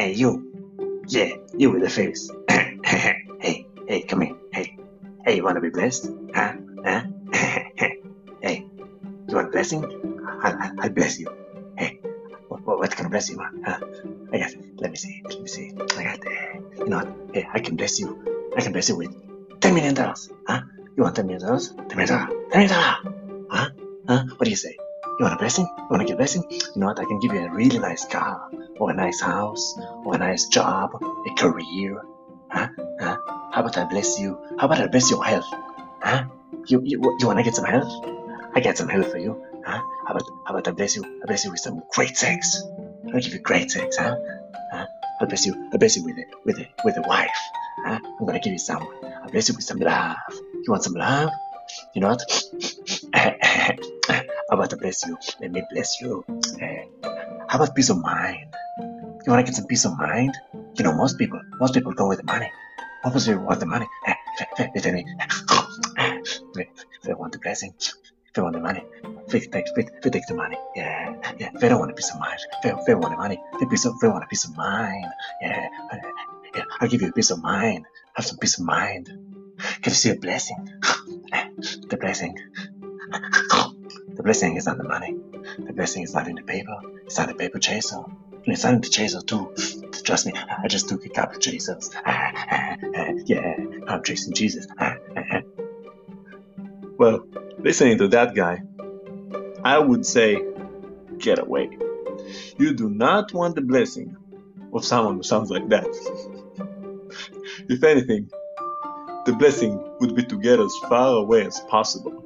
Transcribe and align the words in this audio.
Hey, 0.00 0.14
you. 0.14 0.30
Yeah, 1.08 1.36
you 1.52 1.70
with 1.72 1.82
the 1.82 1.90
face. 1.90 2.30
hey, 2.48 3.66
hey, 3.86 4.02
come 4.08 4.22
here. 4.22 4.34
Hey, 4.50 4.78
hey, 5.26 5.36
you 5.36 5.44
want 5.44 5.56
to 5.56 5.60
be 5.60 5.68
blessed? 5.68 6.08
Huh? 6.34 6.54
Huh? 6.82 7.02
hey, 8.40 8.64
you 9.28 9.36
want 9.36 9.52
blessing? 9.52 9.84
I'll, 10.42 10.56
I'll, 10.56 10.80
I'll 10.80 10.88
bless 10.88 11.18
you. 11.18 11.28
Hey, 11.76 12.00
what, 12.48 12.64
what, 12.64 12.78
what 12.78 12.96
can 12.96 13.04
I 13.04 13.08
bless 13.10 13.28
you? 13.28 13.42
Huh? 13.42 13.78
I 14.32 14.38
got, 14.38 14.52
let 14.78 14.90
me 14.90 14.96
see, 14.96 15.20
let 15.28 15.38
me 15.38 15.46
see. 15.46 15.70
I 15.78 16.02
got, 16.02 16.26
uh, 16.26 16.60
you 16.78 16.86
know 16.86 16.96
what? 17.00 17.34
Hey, 17.34 17.46
I 17.52 17.60
can 17.60 17.76
bless 17.76 18.00
you. 18.00 18.50
I 18.56 18.62
can 18.62 18.72
bless 18.72 18.88
you 18.88 18.96
with 18.96 19.12
$10 19.60 19.74
million. 19.74 19.94
Huh? 19.94 20.62
You 20.96 21.02
want 21.02 21.14
$10 21.14 21.26
million? 21.26 21.42
$10 21.42 21.94
million. 21.94 22.08
$10 22.08 22.56
million. 22.56 22.70
Huh? 23.50 23.68
Huh? 24.08 24.24
What 24.38 24.44
do 24.44 24.48
you 24.48 24.56
say? 24.56 24.74
You 25.18 25.26
want 25.26 25.34
a 25.34 25.36
blessing? 25.36 25.66
You 25.76 25.86
want 25.90 26.00
to 26.00 26.06
get 26.06 26.14
a 26.14 26.16
blessing? 26.16 26.44
You 26.50 26.60
know 26.76 26.86
what? 26.86 26.98
I 26.98 27.04
can 27.04 27.20
give 27.20 27.34
you 27.34 27.40
a 27.40 27.50
really 27.50 27.78
nice 27.78 28.06
car, 28.06 28.48
or 28.80 28.90
a 28.90 28.94
nice 28.94 29.20
house, 29.20 29.78
or 30.04 30.14
a 30.14 30.18
nice 30.18 30.46
job, 30.46 30.94
a 30.94 31.34
career. 31.34 32.02
Huh? 32.50 32.68
Huh? 32.98 33.18
How 33.52 33.60
about 33.60 33.76
I 33.76 33.84
bless 33.84 34.18
you? 34.18 34.38
How 34.58 34.66
about 34.66 34.80
I 34.80 34.86
bless 34.88 35.10
your 35.10 35.22
health? 35.22 35.46
Huh? 36.02 36.24
You 36.66 36.80
you, 36.82 36.98
you 37.20 37.26
want 37.26 37.38
to 37.38 37.44
get 37.44 37.54
some 37.54 37.66
health? 37.66 37.92
I 38.54 38.60
got 38.60 38.78
some 38.78 38.88
health 38.88 39.12
for 39.12 39.18
you. 39.18 39.44
Huh? 39.66 39.82
How 40.06 40.14
about 40.14 40.22
how 40.46 40.54
about 40.54 40.68
I 40.68 40.70
bless 40.72 40.96
you? 40.96 41.04
I 41.22 41.26
bless 41.26 41.44
you 41.44 41.50
with 41.50 41.60
some 41.60 41.82
great 41.92 42.16
sex. 42.16 42.62
I'll 43.12 43.20
give 43.20 43.34
you 43.34 43.40
great 43.40 43.70
sex, 43.70 43.98
huh? 43.98 44.16
Huh? 44.72 44.86
I'll 45.20 45.26
bless 45.28 45.44
you. 45.46 45.54
I'll 45.72 45.78
bless 45.78 45.96
you 45.96 46.04
with 46.04 46.16
a 46.16 46.24
with 46.44 46.58
a 46.58 46.66
with 46.84 46.96
a 46.96 47.02
wife. 47.02 47.40
Huh? 47.84 48.00
I'm 48.02 48.26
gonna 48.26 48.40
give 48.40 48.54
you 48.54 48.58
some. 48.58 48.82
I'll 49.22 49.30
bless 49.30 49.48
you 49.50 49.54
with 49.54 49.64
some 49.64 49.78
love. 49.78 50.16
You 50.30 50.68
want 50.68 50.84
some 50.84 50.94
love? 50.94 51.30
You 51.94 52.00
know 52.00 52.08
what? 52.08 52.22
how 53.14 54.56
about 54.56 54.72
I 54.72 54.76
bless 54.76 55.06
you? 55.06 55.18
Let 55.40 55.52
me 55.52 55.62
bless 55.70 56.00
you. 56.00 56.24
Uh, 56.28 57.08
how 57.46 57.58
about 57.58 57.76
peace 57.76 57.90
of 57.90 57.98
mind? 57.98 58.46
You 59.30 59.34
wanna 59.34 59.44
get 59.44 59.54
some 59.54 59.68
peace 59.68 59.84
of 59.84 59.96
mind? 59.96 60.36
You 60.74 60.82
know, 60.82 60.92
most 60.92 61.16
people, 61.16 61.40
most 61.60 61.72
people 61.72 61.92
go 61.92 62.08
with 62.08 62.18
the 62.18 62.24
money. 62.24 62.50
Obviously, 63.04 63.34
people 63.34 63.46
want 63.46 63.60
the 63.60 63.66
money. 63.66 63.86
Eh, 64.04 64.14
They 66.52 66.68
if 66.96 67.02
they 67.04 67.14
want 67.14 67.34
the 67.34 67.38
blessing, 67.38 67.72
if 67.78 68.32
they 68.34 68.42
want 68.42 68.56
the 68.56 68.60
money, 68.60 68.82
if 69.04 69.30
they 69.30 69.38
take, 69.38 69.66
if 69.76 70.02
they 70.02 70.10
take 70.10 70.26
the 70.26 70.34
money, 70.34 70.58
yeah, 70.74 71.14
yeah. 71.38 71.50
If 71.54 71.60
they 71.60 71.68
don't 71.68 71.78
want 71.78 71.92
a 71.92 71.94
peace 71.94 72.10
of 72.12 72.18
mind, 72.18 72.40
if 72.54 72.62
they, 72.64 72.70
if 72.70 72.84
they 72.86 72.94
want 72.96 73.12
the 73.12 73.18
money, 73.18 73.40
if 73.52 73.60
they, 73.60 73.66
peace 73.66 73.84
of, 73.84 73.94
if 73.94 74.00
they 74.00 74.08
want 74.08 74.24
a 74.24 74.26
peace 74.26 74.46
of 74.46 74.56
mind, 74.56 75.06
yeah, 75.40 75.68
yeah. 76.56 76.64
I'll 76.80 76.88
give 76.88 77.00
you 77.00 77.10
a 77.10 77.12
peace 77.12 77.30
of 77.30 77.40
mind. 77.40 77.86
Have 78.14 78.26
some 78.26 78.38
peace 78.38 78.58
of 78.58 78.64
mind. 78.64 79.06
Can 79.06 79.90
you 79.92 80.00
see 80.02 80.10
a 80.10 80.16
blessing? 80.16 80.72
The 81.88 81.98
blessing. 82.00 82.36
The 84.08 84.24
blessing 84.24 84.56
is 84.56 84.66
not 84.66 84.78
the 84.78 84.88
money. 84.88 85.14
The 85.56 85.72
blessing 85.72 86.02
is 86.02 86.14
not 86.14 86.26
in 86.26 86.34
the 86.34 86.42
paper. 86.42 86.80
It's 87.06 87.16
not 87.16 87.28
the 87.28 87.34
paper 87.34 87.60
chaser. 87.60 88.02
Not 88.46 88.64
in 88.64 88.80
the 88.80 88.88
chaser 88.88 89.20
too. 89.20 89.54
Trust 90.04 90.26
me, 90.26 90.32
I 90.34 90.66
just 90.68 90.88
took 90.88 91.04
a 91.04 91.08
couple 91.08 91.36
of 91.36 91.42
chasers. 91.42 91.90
yeah, 93.26 93.54
I'm 93.86 94.02
chasing 94.02 94.32
Jesus. 94.34 94.66
Well, 96.98 97.24
listening 97.58 97.98
to 97.98 98.08
that 98.08 98.34
guy, 98.34 98.62
I 99.64 99.78
would 99.78 100.04
say, 100.04 100.42
get 101.18 101.38
away. 101.38 101.78
You 102.58 102.74
do 102.74 102.88
not 102.88 103.32
want 103.32 103.54
the 103.54 103.62
blessing 103.62 104.16
of 104.72 104.84
someone 104.84 105.16
who 105.16 105.22
sounds 105.22 105.50
like 105.50 105.68
that. 105.68 105.86
if 107.68 107.82
anything, 107.84 108.30
the 109.26 109.32
blessing 109.32 109.82
would 110.00 110.14
be 110.14 110.24
to 110.24 110.38
get 110.38 110.60
as 110.60 110.74
far 110.88 111.16
away 111.16 111.46
as 111.46 111.60
possible. 111.60 112.24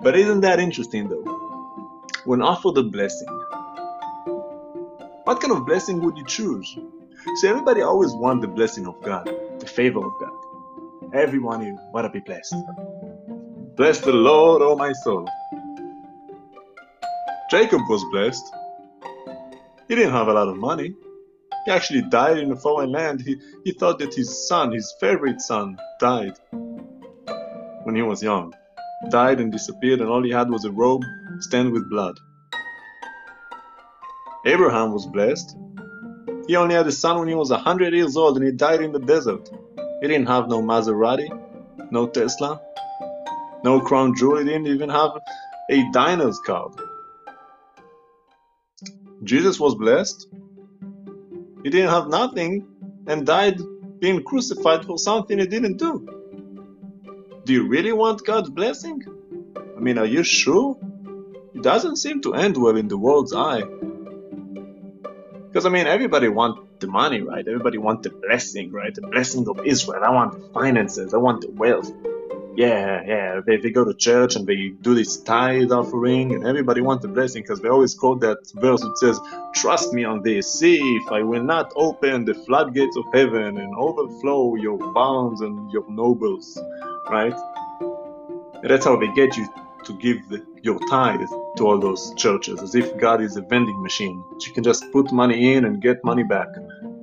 But 0.00 0.16
isn't 0.16 0.40
that 0.40 0.60
interesting 0.60 1.08
though? 1.08 1.24
When 2.24 2.42
offered 2.42 2.78
a 2.78 2.82
blessing, 2.82 3.39
what 5.30 5.40
kind 5.40 5.52
of 5.52 5.64
blessing 5.64 6.00
would 6.00 6.18
you 6.18 6.24
choose? 6.26 6.76
See, 7.36 7.46
everybody 7.46 7.82
always 7.82 8.10
wants 8.14 8.44
the 8.44 8.48
blessing 8.48 8.88
of 8.88 9.00
God, 9.00 9.30
the 9.60 9.66
favor 9.66 10.04
of 10.04 10.12
God. 10.18 11.14
Everyone 11.14 11.64
you 11.64 11.78
want 11.92 12.04
to 12.04 12.10
be 12.10 12.18
blessed. 12.18 12.56
Bless 13.76 14.00
the 14.00 14.12
Lord, 14.12 14.60
O 14.60 14.74
my 14.74 14.92
soul. 14.92 15.28
Jacob 17.48 17.82
was 17.88 18.04
blessed. 18.10 18.42
He 19.86 19.94
didn't 19.94 20.10
have 20.10 20.26
a 20.26 20.32
lot 20.32 20.48
of 20.48 20.56
money. 20.56 20.96
He 21.64 21.70
actually 21.70 22.02
died 22.02 22.38
in 22.38 22.50
a 22.50 22.56
foreign 22.56 22.90
land. 22.90 23.20
He, 23.20 23.36
he 23.64 23.70
thought 23.70 24.00
that 24.00 24.12
his 24.12 24.48
son, 24.48 24.72
his 24.72 24.92
favorite 24.98 25.40
son, 25.40 25.78
died 26.00 26.36
when 27.84 27.94
he 27.94 28.02
was 28.02 28.20
young. 28.20 28.52
Died 29.10 29.38
and 29.38 29.52
disappeared, 29.52 30.00
and 30.00 30.10
all 30.10 30.24
he 30.24 30.32
had 30.32 30.50
was 30.50 30.64
a 30.64 30.72
robe 30.72 31.04
stained 31.38 31.70
with 31.70 31.88
blood. 31.88 32.18
Abraham 34.44 34.92
was 34.92 35.06
blessed. 35.06 35.56
He 36.46 36.56
only 36.56 36.74
had 36.74 36.86
a 36.86 36.92
son 36.92 37.18
when 37.18 37.28
he 37.28 37.34
was 37.34 37.50
100 37.50 37.92
years 37.92 38.16
old 38.16 38.36
and 38.36 38.46
he 38.46 38.52
died 38.52 38.80
in 38.80 38.92
the 38.92 38.98
desert. 38.98 39.48
He 40.00 40.08
didn't 40.08 40.26
have 40.26 40.48
no 40.48 40.62
Maserati, 40.62 41.28
no 41.90 42.06
Tesla, 42.08 42.60
no 43.62 43.80
crown 43.80 44.14
jewel. 44.16 44.38
He 44.38 44.44
didn't 44.44 44.66
even 44.66 44.88
have 44.88 45.10
a 45.70 45.90
diner's 45.92 46.40
card. 46.40 46.72
Jesus 49.22 49.60
was 49.60 49.74
blessed. 49.74 50.26
He 51.62 51.68
didn't 51.68 51.90
have 51.90 52.08
nothing 52.08 52.66
and 53.06 53.26
died 53.26 53.60
being 54.00 54.22
crucified 54.22 54.86
for 54.86 54.98
something 54.98 55.38
he 55.38 55.46
didn't 55.46 55.76
do. 55.76 56.08
Do 57.44 57.52
you 57.52 57.68
really 57.68 57.92
want 57.92 58.24
God's 58.24 58.48
blessing? 58.48 59.02
I 59.76 59.80
mean, 59.80 59.98
are 59.98 60.06
you 60.06 60.24
sure? 60.24 60.78
It 61.54 61.62
doesn't 61.62 61.96
seem 61.96 62.22
to 62.22 62.34
end 62.34 62.56
well 62.56 62.76
in 62.76 62.88
the 62.88 62.96
world's 62.96 63.34
eye. 63.34 63.64
Because 65.50 65.66
I 65.66 65.70
mean, 65.70 65.88
everybody 65.88 66.28
want 66.28 66.58
the 66.80 66.86
money, 66.88 67.22
right? 67.22 67.44
Everybody 67.46 67.78
want 67.78 68.04
the 68.04 68.10
blessing, 68.10 68.72
right? 68.72 68.94
The 68.94 69.02
blessing 69.02 69.48
of 69.48 69.60
Israel. 69.66 70.02
I 70.04 70.10
want 70.10 70.32
the 70.34 70.40
finances. 70.54 71.14
I 71.14 71.18
want 71.18 71.40
the 71.42 71.50
wealth. 71.52 71.90
Yeah, 72.56 73.02
yeah. 73.06 73.40
They, 73.46 73.58
they 73.58 73.70
go 73.70 73.84
to 73.84 73.94
church 73.94 74.36
and 74.36 74.46
they 74.46 74.70
do 74.82 74.94
this 74.94 75.18
tithe 75.22 75.72
offering, 75.72 76.34
and 76.34 76.46
everybody 76.46 76.82
want 76.82 77.02
the 77.02 77.08
blessing 77.08 77.42
because 77.42 77.60
they 77.60 77.68
always 77.68 77.94
quote 77.94 78.20
that 78.22 78.38
verse 78.54 78.84
which 78.84 78.96
says, 78.98 79.20
"Trust 79.54 79.92
me 79.92 80.04
on 80.04 80.22
this. 80.22 80.54
See 80.58 80.78
if 80.96 81.12
I 81.12 81.22
will 81.22 81.44
not 81.44 81.72
open 81.76 82.26
the 82.26 82.34
floodgates 82.34 82.96
of 82.96 83.04
heaven 83.12 83.58
and 83.58 83.74
overflow 83.76 84.56
your 84.56 84.78
barns 84.94 85.40
and 85.42 85.70
your 85.72 85.84
nobles." 85.90 86.60
Right? 87.10 87.34
And 88.62 88.70
that's 88.70 88.84
how 88.86 88.96
they 88.96 89.12
get 89.14 89.36
you 89.36 89.48
to 89.84 89.98
give 89.98 90.28
the, 90.28 90.44
your 90.62 90.78
tithe 90.88 91.28
to 91.56 91.66
all 91.66 91.78
those 91.78 92.14
churches, 92.14 92.62
as 92.62 92.74
if 92.74 92.96
God 92.98 93.20
is 93.20 93.36
a 93.36 93.42
vending 93.42 93.82
machine. 93.82 94.22
You 94.46 94.52
can 94.52 94.64
just 94.64 94.90
put 94.92 95.12
money 95.12 95.54
in 95.54 95.64
and 95.64 95.80
get 95.80 96.04
money 96.04 96.22
back, 96.22 96.48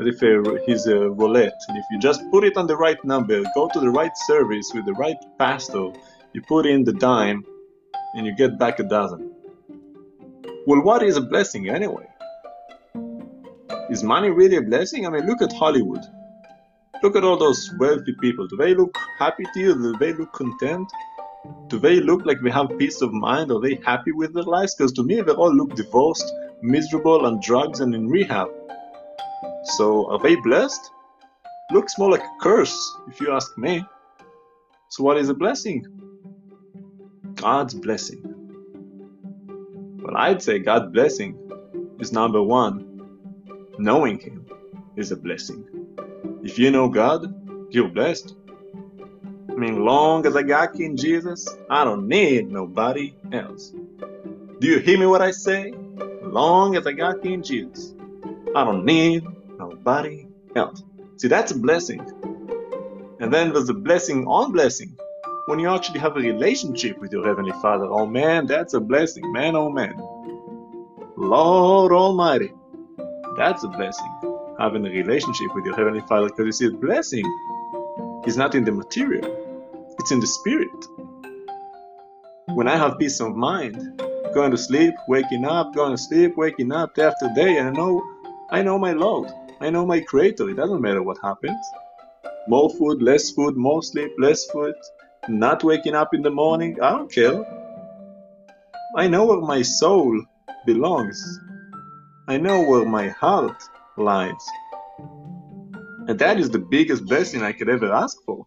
as 0.00 0.06
if 0.06 0.22
a, 0.22 0.60
he's 0.66 0.86
a 0.86 1.10
roulette. 1.10 1.60
And 1.68 1.78
if 1.78 1.84
you 1.90 1.98
just 1.98 2.22
put 2.30 2.44
it 2.44 2.56
on 2.56 2.66
the 2.66 2.76
right 2.76 3.02
number, 3.04 3.42
go 3.54 3.68
to 3.68 3.80
the 3.80 3.90
right 3.90 4.16
service 4.26 4.70
with 4.74 4.86
the 4.86 4.94
right 4.94 5.16
pastor, 5.38 5.92
you 6.32 6.42
put 6.42 6.66
in 6.66 6.84
the 6.84 6.92
dime, 6.92 7.44
and 8.14 8.26
you 8.26 8.34
get 8.34 8.58
back 8.58 8.78
a 8.78 8.84
dozen. 8.84 9.34
Well, 10.66 10.82
what 10.82 11.02
is 11.02 11.16
a 11.16 11.22
blessing 11.22 11.68
anyway? 11.68 12.06
Is 13.90 14.02
money 14.02 14.28
really 14.28 14.56
a 14.56 14.62
blessing? 14.62 15.06
I 15.06 15.10
mean, 15.10 15.26
look 15.26 15.40
at 15.40 15.52
Hollywood. 15.52 16.04
Look 17.02 17.16
at 17.16 17.24
all 17.24 17.38
those 17.38 17.72
wealthy 17.78 18.14
people. 18.20 18.46
Do 18.48 18.56
they 18.56 18.74
look 18.74 18.94
happy 19.18 19.44
to 19.54 19.60
you? 19.60 19.74
Do 19.74 19.96
they 19.98 20.12
look 20.12 20.32
content? 20.32 20.86
Do 21.68 21.78
they 21.78 22.00
look 22.00 22.24
like 22.24 22.38
they 22.42 22.50
have 22.50 22.78
peace 22.78 23.02
of 23.02 23.12
mind? 23.12 23.50
Are 23.52 23.60
they 23.60 23.76
happy 23.84 24.12
with 24.12 24.34
their 24.34 24.44
lives? 24.44 24.74
Because 24.74 24.92
to 24.92 25.02
me, 25.02 25.20
they 25.20 25.32
all 25.32 25.54
look 25.54 25.74
divorced, 25.74 26.32
miserable, 26.62 27.26
on 27.26 27.40
drugs, 27.40 27.80
and 27.80 27.94
in 27.94 28.08
rehab. 28.08 28.48
So, 29.76 30.10
are 30.10 30.18
they 30.18 30.36
blessed? 30.36 30.90
Looks 31.72 31.98
more 31.98 32.10
like 32.10 32.22
a 32.22 32.36
curse, 32.40 32.76
if 33.08 33.20
you 33.20 33.32
ask 33.32 33.56
me. 33.58 33.84
So, 34.88 35.04
what 35.04 35.18
is 35.18 35.28
a 35.28 35.34
blessing? 35.34 35.86
God's 37.34 37.74
blessing. 37.74 38.22
Well, 40.02 40.16
I'd 40.16 40.42
say 40.42 40.58
God's 40.58 40.90
blessing 40.92 41.38
is 41.98 42.12
number 42.12 42.42
one. 42.42 42.84
Knowing 43.78 44.18
Him 44.18 44.46
is 44.96 45.12
a 45.12 45.16
blessing. 45.16 45.66
If 46.42 46.58
you 46.58 46.70
know 46.70 46.88
God, 46.88 47.34
you're 47.70 47.88
blessed. 47.88 48.34
I 49.58 49.60
mean, 49.60 49.84
long 49.84 50.24
as 50.24 50.36
I 50.36 50.42
got 50.44 50.74
King 50.74 50.96
Jesus, 50.96 51.44
I 51.68 51.82
don't 51.82 52.06
need 52.06 52.48
nobody 52.48 53.16
else. 53.32 53.72
Do 54.60 54.68
you 54.68 54.78
hear 54.78 54.96
me 54.96 55.06
what 55.06 55.20
I 55.20 55.32
say? 55.32 55.72
Long 56.22 56.76
as 56.76 56.86
I 56.86 56.92
got 56.92 57.22
King 57.22 57.42
Jesus, 57.42 57.92
I 58.54 58.62
don't 58.62 58.84
need 58.84 59.24
nobody 59.58 60.28
else. 60.54 60.84
See, 61.16 61.26
that's 61.26 61.50
a 61.50 61.58
blessing. 61.58 61.98
And 63.18 63.34
then 63.34 63.52
there's 63.52 63.68
a 63.68 63.74
blessing 63.74 64.28
on 64.28 64.52
blessing 64.52 64.96
when 65.46 65.58
you 65.58 65.68
actually 65.74 65.98
have 65.98 66.16
a 66.16 66.20
relationship 66.20 66.96
with 67.00 67.10
your 67.10 67.26
Heavenly 67.26 67.50
Father. 67.60 67.86
Oh 67.86 68.06
man, 68.06 68.46
that's 68.46 68.74
a 68.74 68.80
blessing. 68.80 69.24
Man, 69.32 69.56
oh 69.56 69.70
man. 69.70 70.00
Lord 71.16 71.90
Almighty, 71.90 72.52
that's 73.36 73.64
a 73.64 73.68
blessing. 73.68 74.54
Having 74.60 74.86
a 74.86 74.90
relationship 74.90 75.52
with 75.52 75.64
your 75.64 75.74
Heavenly 75.74 76.02
Father 76.02 76.28
because 76.28 76.46
you 76.46 76.52
see, 76.52 76.66
a 76.66 76.70
blessing 76.70 77.24
is 78.24 78.36
not 78.36 78.54
in 78.54 78.62
the 78.62 78.70
material, 78.70 79.37
in 80.10 80.20
the 80.20 80.26
spirit. 80.26 80.86
When 82.54 82.68
I 82.68 82.76
have 82.76 82.98
peace 82.98 83.20
of 83.20 83.36
mind, 83.36 84.02
going 84.34 84.50
to 84.50 84.58
sleep, 84.58 84.94
waking 85.08 85.44
up, 85.44 85.74
going 85.74 85.92
to 85.92 86.02
sleep, 86.02 86.36
waking 86.36 86.72
up 86.72 86.94
day 86.94 87.04
after 87.04 87.28
day, 87.34 87.58
and 87.58 87.68
I 87.68 87.72
know 87.72 88.02
I 88.50 88.62
know 88.62 88.78
my 88.78 88.92
Lord. 88.92 89.30
I 89.60 89.70
know 89.70 89.84
my 89.84 90.00
creator. 90.00 90.48
It 90.48 90.56
doesn't 90.56 90.80
matter 90.80 91.02
what 91.02 91.18
happens. 91.22 91.64
More 92.48 92.70
food, 92.70 93.02
less 93.02 93.30
food, 93.30 93.56
more 93.56 93.82
sleep, 93.82 94.12
less 94.18 94.46
food, 94.46 94.74
not 95.28 95.62
waking 95.62 95.94
up 95.94 96.14
in 96.14 96.22
the 96.22 96.30
morning. 96.30 96.78
I 96.80 96.90
don't 96.90 97.12
care. 97.12 97.44
I 98.96 99.06
know 99.06 99.26
where 99.26 99.40
my 99.40 99.60
soul 99.62 100.24
belongs. 100.64 101.40
I 102.26 102.38
know 102.38 102.62
where 102.62 102.86
my 102.86 103.08
heart 103.08 103.62
lies. 103.98 104.46
And 106.08 106.18
that 106.18 106.38
is 106.38 106.48
the 106.48 106.58
biggest 106.58 107.04
blessing 107.04 107.42
I 107.42 107.52
could 107.52 107.68
ever 107.68 107.92
ask 107.92 108.16
for. 108.24 108.46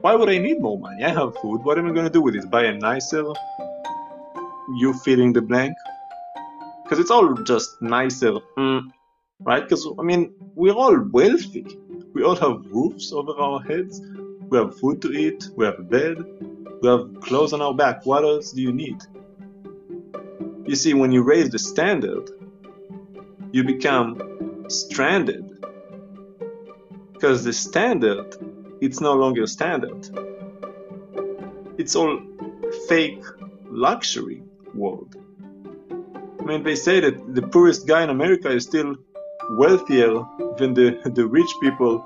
Why 0.00 0.14
would 0.14 0.30
I 0.30 0.38
need 0.38 0.60
more 0.60 0.78
money? 0.78 1.04
I 1.04 1.10
have 1.10 1.36
food. 1.38 1.62
What 1.62 1.78
am 1.78 1.86
I 1.86 1.92
going 1.92 2.06
to 2.06 2.12
do 2.12 2.22
with 2.22 2.34
it? 2.34 2.50
Buy 2.50 2.64
a 2.64 2.72
nicer? 2.72 3.24
You 4.78 4.94
filling 5.04 5.34
the 5.34 5.42
blank? 5.42 5.76
Because 6.82 6.98
it's 7.00 7.10
all 7.10 7.34
just 7.34 7.82
nicer, 7.82 8.32
mm, 8.56 8.90
right? 9.40 9.62
Because, 9.62 9.86
I 9.98 10.02
mean, 10.02 10.32
we're 10.54 10.72
all 10.72 10.98
wealthy. 10.98 11.66
We 12.14 12.22
all 12.24 12.36
have 12.36 12.64
roofs 12.70 13.12
over 13.12 13.32
our 13.32 13.60
heads. 13.60 14.00
We 14.48 14.56
have 14.56 14.78
food 14.78 15.02
to 15.02 15.12
eat. 15.12 15.48
We 15.54 15.66
have 15.66 15.78
a 15.78 15.82
bed. 15.82 16.24
We 16.80 16.88
have 16.88 17.20
clothes 17.20 17.52
on 17.52 17.60
our 17.60 17.74
back. 17.74 18.06
What 18.06 18.24
else 18.24 18.52
do 18.52 18.62
you 18.62 18.72
need? 18.72 19.02
You 20.66 20.76
see, 20.76 20.94
when 20.94 21.12
you 21.12 21.22
raise 21.22 21.50
the 21.50 21.58
standard, 21.58 22.30
you 23.52 23.64
become 23.64 24.64
stranded. 24.68 25.44
Because 27.12 27.44
the 27.44 27.52
standard, 27.52 28.34
it's 28.80 29.00
no 29.00 29.14
longer 29.14 29.46
standard. 29.46 30.08
It's 31.78 31.96
all 31.96 32.20
fake 32.88 33.22
luxury 33.68 34.42
world. 34.74 35.14
I 36.40 36.44
mean, 36.44 36.62
they 36.62 36.74
say 36.74 37.00
that 37.00 37.34
the 37.34 37.42
poorest 37.42 37.86
guy 37.86 38.02
in 38.02 38.10
America 38.10 38.50
is 38.50 38.64
still 38.64 38.96
wealthier 39.52 40.24
than 40.58 40.74
the, 40.74 41.00
the 41.04 41.26
rich 41.26 41.50
people 41.60 42.04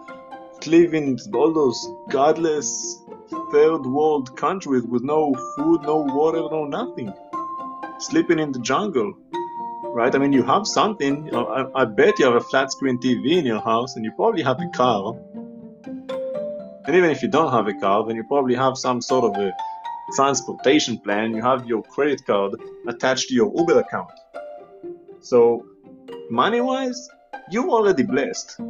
living 0.66 1.18
in 1.18 1.34
all 1.34 1.52
those 1.52 1.88
godless 2.10 3.02
third 3.52 3.82
world 3.82 4.36
countries 4.36 4.82
with 4.82 5.02
no 5.02 5.34
food, 5.56 5.82
no 5.82 5.98
water, 5.98 6.38
no 6.38 6.64
nothing. 6.64 7.12
Sleeping 7.98 8.38
in 8.38 8.52
the 8.52 8.60
jungle 8.60 9.14
right? 9.94 10.12
I 10.14 10.18
mean, 10.18 10.32
you 10.32 10.42
have 10.42 10.66
something. 10.66 11.26
You 11.26 11.32
know, 11.32 11.46
I, 11.46 11.82
I, 11.82 11.84
bet 11.84 12.18
you 12.18 12.24
have 12.24 12.34
a 12.34 12.40
flat 12.40 12.72
screen 12.72 12.98
TV 12.98 13.38
in 13.38 13.46
your 13.46 13.60
house, 13.60 13.94
and 13.94 14.04
you 14.04 14.10
probably 14.12 14.42
have 14.42 14.60
a 14.60 14.68
car. 14.70 15.14
And 16.86 16.96
even 16.96 17.10
if 17.10 17.22
you 17.22 17.28
don't 17.28 17.52
have 17.52 17.66
a 17.66 17.74
car, 17.74 18.06
then 18.06 18.16
you 18.16 18.24
probably 18.24 18.54
have 18.54 18.76
some 18.76 19.00
sort 19.00 19.24
of 19.24 19.42
a 19.42 19.52
transportation 20.14 20.98
plan. 20.98 21.34
You 21.34 21.42
have 21.42 21.66
your 21.66 21.82
credit 21.82 22.24
card 22.26 22.54
attached 22.86 23.28
to 23.28 23.34
your 23.34 23.52
Uber 23.56 23.80
account. 23.80 24.10
So, 25.20 25.66
money 26.30 26.60
wise, 26.60 27.08
you're 27.50 27.70
already 27.70 28.02
blessed. 28.02 28.60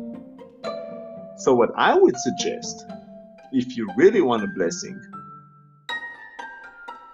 So, 1.37 1.55
what 1.55 1.70
I 1.76 1.99
would 1.99 2.16
suggest, 2.16 2.87
if 3.52 3.76
you 3.76 3.88
really 3.96 4.20
want 4.20 4.44
a 4.44 4.49
blessing, 4.49 5.00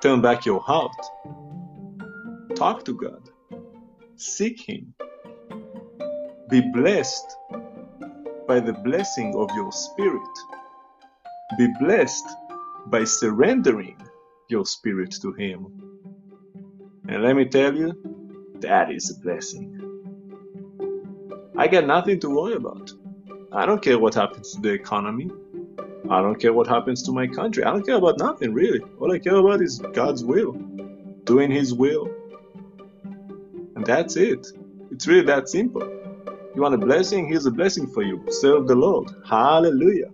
turn 0.00 0.20
back 0.20 0.44
your 0.44 0.60
heart, 0.60 0.96
talk 2.56 2.84
to 2.84 2.94
God 2.94 3.30
Seek 4.20 4.60
Him. 4.68 4.92
Be 6.50 6.60
blessed 6.74 7.24
by 8.46 8.60
the 8.60 8.74
blessing 8.84 9.34
of 9.34 9.48
your 9.54 9.72
spirit. 9.72 10.28
Be 11.58 11.68
blessed 11.80 12.26
by 12.86 13.04
surrendering 13.04 13.96
your 14.48 14.64
spirit 14.64 15.12
to 15.22 15.32
Him. 15.32 15.66
And 17.08 17.22
let 17.22 17.34
me 17.36 17.44
tell 17.44 17.74
you, 17.74 17.92
that 18.60 18.90
is 18.92 19.10
a 19.10 19.20
blessing. 19.20 19.76
I 21.56 21.66
got 21.66 21.86
nothing 21.86 22.20
to 22.20 22.30
worry 22.30 22.54
about. 22.54 22.92
I 23.52 23.66
don't 23.66 23.82
care 23.82 23.98
what 23.98 24.14
happens 24.14 24.54
to 24.54 24.60
the 24.60 24.70
economy. 24.70 25.30
I 26.08 26.22
don't 26.22 26.40
care 26.40 26.52
what 26.52 26.66
happens 26.66 27.02
to 27.04 27.12
my 27.12 27.26
country. 27.26 27.64
I 27.64 27.70
don't 27.72 27.84
care 27.84 27.96
about 27.96 28.18
nothing, 28.18 28.52
really. 28.52 28.80
All 28.98 29.12
I 29.12 29.18
care 29.18 29.36
about 29.36 29.60
is 29.60 29.78
God's 29.92 30.24
will, 30.24 30.52
doing 31.24 31.50
His 31.50 31.74
will, 31.74 32.08
and 33.74 33.84
that's 33.84 34.16
it. 34.16 34.46
It's 34.90 35.06
really 35.06 35.24
that 35.26 35.48
simple. 35.48 35.82
You 36.54 36.62
want 36.62 36.74
a 36.74 36.78
blessing? 36.78 37.28
Here's 37.28 37.46
a 37.46 37.50
blessing 37.50 37.86
for 37.86 38.02
you. 38.02 38.24
Serve 38.28 38.66
the 38.66 38.74
Lord. 38.74 39.10
Hallelujah. 39.26 40.10